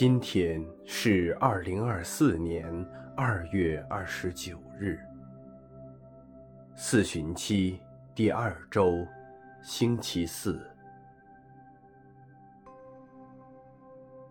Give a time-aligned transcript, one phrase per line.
[0.00, 2.64] 今天是二零二四年
[3.14, 4.98] 二月二十九日，
[6.74, 7.78] 四旬期
[8.14, 9.06] 第二周，
[9.62, 10.58] 星期四。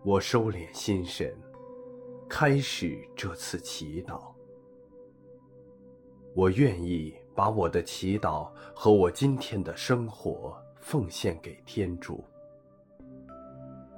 [0.02, 1.32] 我收敛心神，
[2.28, 4.34] 开始这次祈祷。
[6.34, 12.24] 我愿意把我的祈祷和我今天的生活奉献给天主。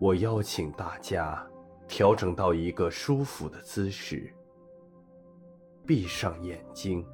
[0.00, 1.46] 我邀请大家
[1.88, 4.32] 调整到一个舒服的姿势，
[5.86, 7.06] 闭上眼睛，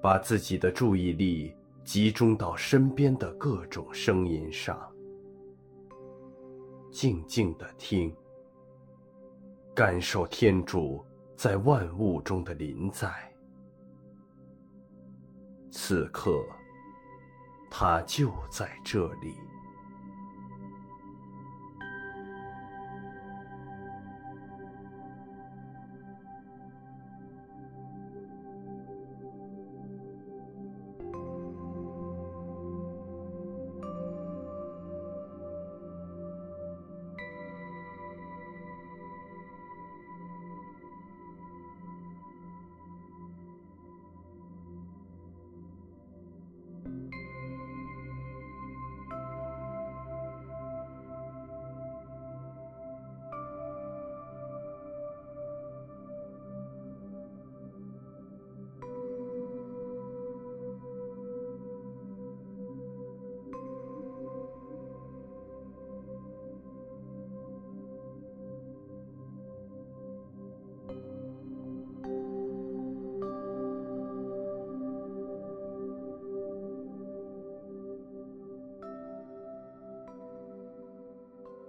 [0.00, 4.80] 把自己的注意力集中到身边的各种声音上，
[6.90, 8.14] 静静地听，
[9.74, 11.04] 感受天主
[11.36, 13.12] 在万物中的临在。
[15.70, 16.44] 此刻，
[17.70, 19.34] 他就在这里。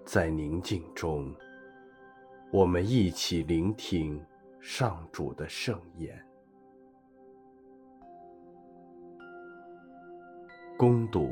[0.03, 1.34] 在宁静中，
[2.51, 4.22] 我们一起聆听
[4.59, 6.19] 上主的圣言。
[10.78, 11.31] 恭读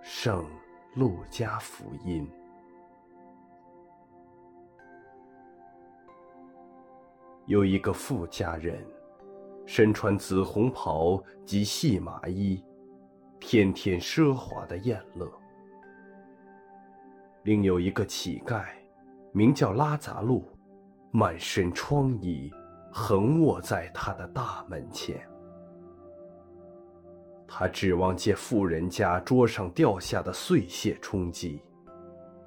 [0.00, 0.46] 圣
[0.94, 2.26] 路加福音。
[7.46, 8.82] 有一个富家人，
[9.66, 12.64] 身穿紫红袍及细麻衣，
[13.38, 15.30] 天天奢华的宴乐。
[17.44, 18.64] 另有一个乞丐，
[19.32, 20.48] 名叫拉杂路，
[21.10, 22.50] 满身疮痍，
[22.90, 25.20] 横卧在他的大门前。
[27.46, 31.60] 他指望借富人家桌上掉下的碎屑充饥，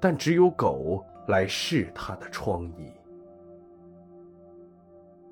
[0.00, 2.92] 但只有狗来舐他的疮痍。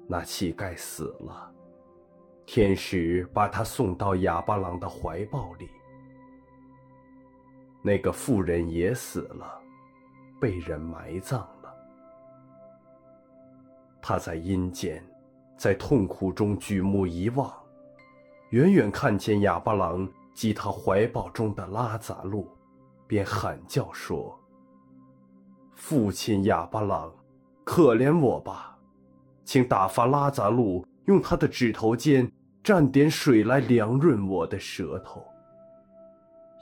[0.07, 1.53] 那乞丐死了，
[2.47, 5.69] 天使把他送到哑巴郎的怀抱里。
[7.87, 9.61] 那个妇人也死了，
[10.41, 11.73] 被人埋葬了。
[14.03, 15.01] 他在阴间，
[15.57, 17.49] 在痛苦中举目一望，
[18.51, 22.51] 远远看见哑巴郎及他怀抱中的拉杂路，
[23.07, 24.37] 便喊叫说
[25.77, 27.15] ：“父亲哑巴郎，
[27.63, 28.77] 可怜我吧，
[29.45, 32.29] 请打发拉杂路用他的指头尖
[32.65, 35.25] 蘸点水来凉润我的舌头。”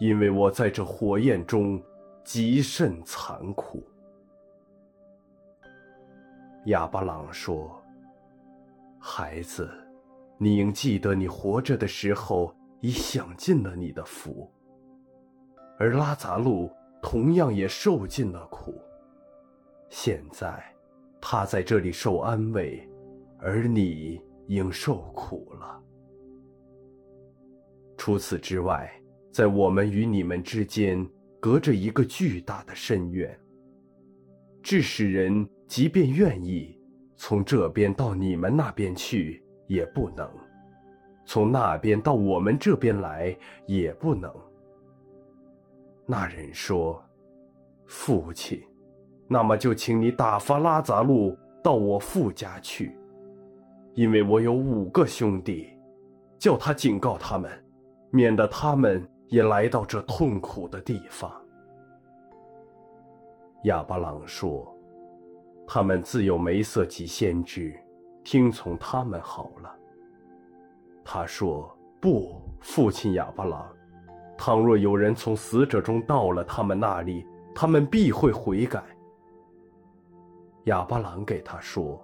[0.01, 1.81] 因为我在这火焰中
[2.25, 3.83] 极甚残酷。
[6.67, 7.81] 亚巴郎说
[8.99, 9.71] ：“孩子，
[10.37, 14.51] 你应记得你活着的时候已享尽了你的福，
[15.79, 16.71] 而拉匝路
[17.01, 18.75] 同样也受尽了苦。
[19.91, 20.65] 现在，
[21.21, 22.89] 他在这里受安慰，
[23.39, 25.81] 而你应受苦了。
[27.97, 28.91] 除此之外。”
[29.35, 31.05] 在我们与你们之间，
[31.41, 33.37] 隔着一个巨大的深渊，
[34.63, 36.79] 致使人即便愿意
[37.17, 40.29] 从这边到你们那边去，也不能；
[41.27, 43.37] 从那边到我们这边来，
[43.67, 44.33] 也不能。
[46.07, 47.05] 那人说
[47.89, 48.63] ：“父亲，
[49.27, 52.97] 那么就请你打发拉杂路到我父家去，
[53.95, 55.71] 因为我有五个兄弟，
[56.39, 57.51] 叫他警告他们，
[58.13, 61.33] 免得他们。”也来到这痛苦的地方。
[63.65, 64.77] 亚巴狼说
[65.67, 67.75] ：“他们自有梅瑟及先知，
[68.23, 69.75] 听从他们好了。
[71.03, 73.67] 他说：“不，父亲亚巴狼，
[74.37, 78.85] 倘若有人从死者中到了他们那里，他们必会悔改。”
[80.65, 82.03] 亚巴狼给他说：“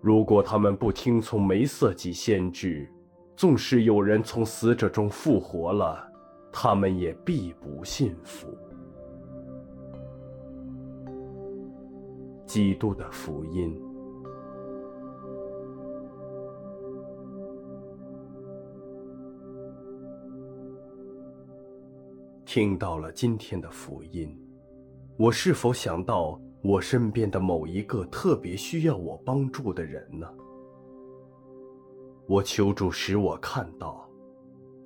[0.00, 2.90] 如果他们不听从梅瑟及先知，
[3.42, 6.08] 纵使有人从死者中复活了，
[6.52, 8.46] 他们也必不信服。”
[12.46, 13.76] 基督的福音。
[22.44, 24.40] 听到了今天的福音，
[25.16, 30.28] 我是否想到我身边的某一个特别需要我帮助的人呢？
[32.26, 34.08] 我求助使我看到，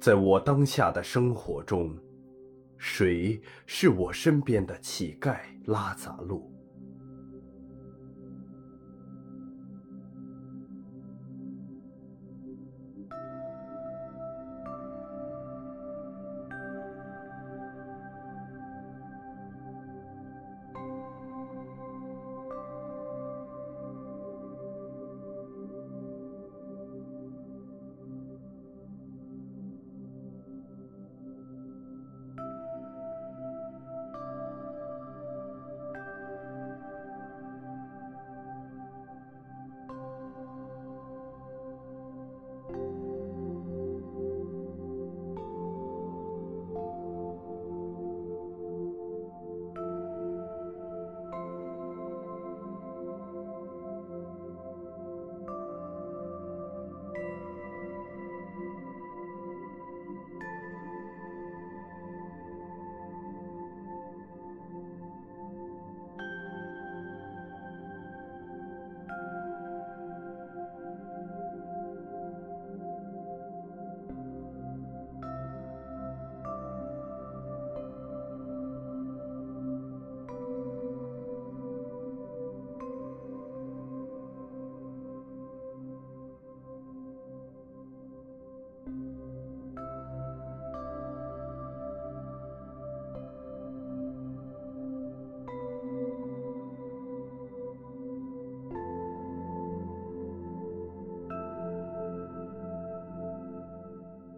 [0.00, 1.94] 在我当下的生活中，
[2.78, 6.50] 谁是我身边的乞丐拉杂路？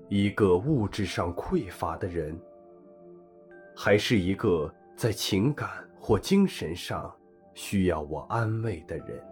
[0.09, 2.35] 一个物质上匮乏的人，
[3.77, 5.69] 还是一个在情感
[6.01, 7.15] 或精神上
[7.53, 9.23] 需要我安慰的人？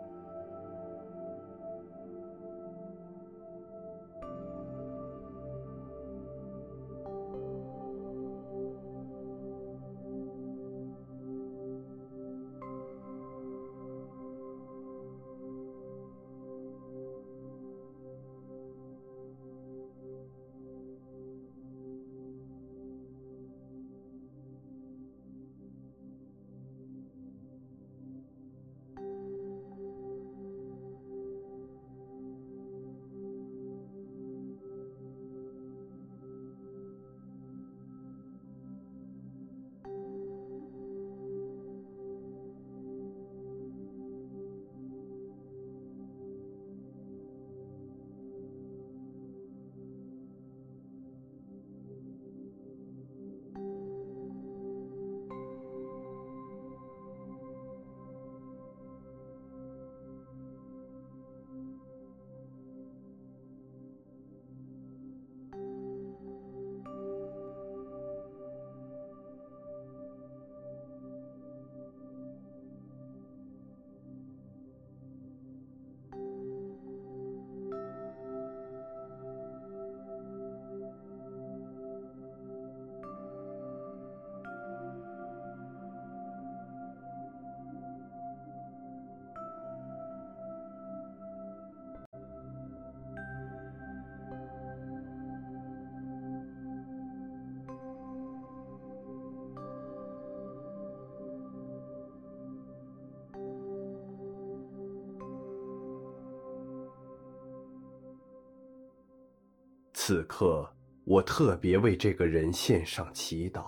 [110.07, 110.73] 此刻，
[111.03, 113.65] 我特别为这个人献上祈祷。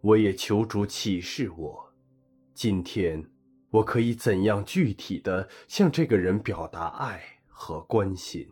[0.00, 1.92] 我也求主启示我，
[2.54, 3.22] 今天
[3.68, 8.50] 我可以怎样具体的向这个人表达爱和关心。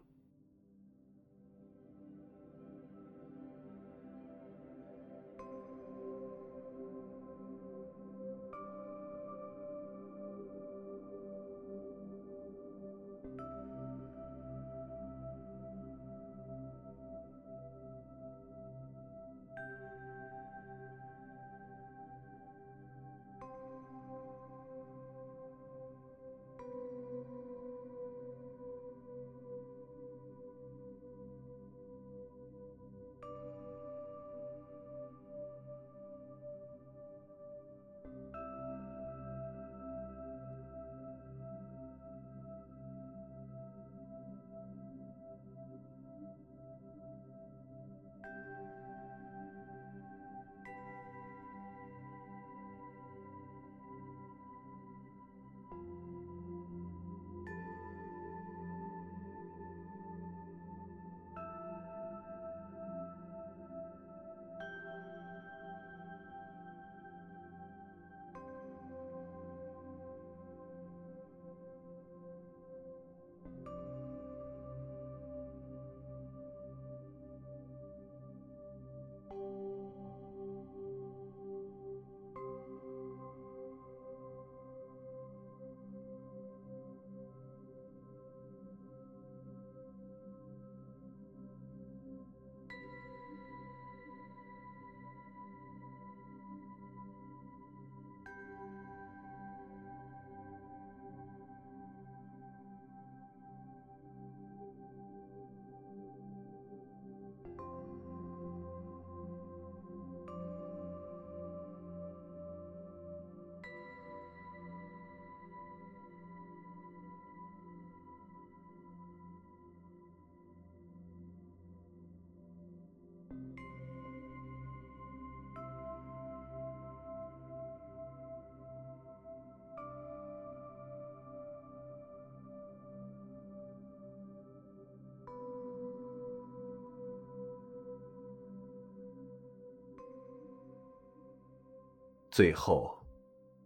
[142.39, 142.97] 最后，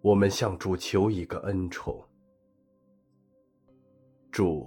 [0.01, 2.03] 我们向主求一个恩宠。
[4.31, 4.67] 主，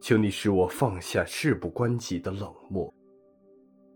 [0.00, 2.90] 求你使我放下事不关己的冷漠，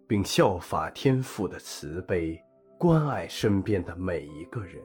[0.07, 2.39] 并效法天父的慈悲，
[2.79, 4.85] 关爱身边的每一个人。